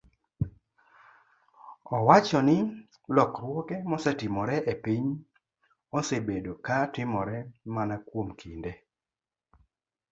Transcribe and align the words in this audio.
owacho 1.97 2.39
ni 2.47 2.57
lokruoge 3.15 3.75
mosetimore 3.89 4.57
e 4.71 4.73
piny 4.83 5.07
osebedo 5.97 6.51
ka 6.65 6.77
timore 6.93 7.37
mana 7.75 7.95
kuom 8.07 8.27
kinde 8.39 8.71